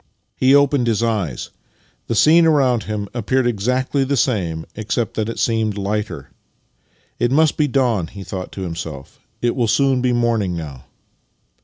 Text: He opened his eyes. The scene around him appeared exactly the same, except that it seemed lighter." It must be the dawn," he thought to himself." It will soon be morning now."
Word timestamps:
He 0.35 0.55
opened 0.55 0.87
his 0.87 1.03
eyes. 1.03 1.51
The 2.07 2.15
scene 2.15 2.47
around 2.47 2.85
him 2.85 3.07
appeared 3.13 3.45
exactly 3.45 4.03
the 4.03 4.17
same, 4.17 4.65
except 4.75 5.13
that 5.13 5.29
it 5.29 5.37
seemed 5.37 5.77
lighter." 5.77 6.31
It 7.19 7.29
must 7.29 7.55
be 7.55 7.67
the 7.67 7.73
dawn," 7.73 8.07
he 8.07 8.23
thought 8.23 8.51
to 8.53 8.61
himself." 8.61 9.19
It 9.43 9.55
will 9.55 9.67
soon 9.67 10.01
be 10.01 10.11
morning 10.11 10.57
now." 10.57 10.85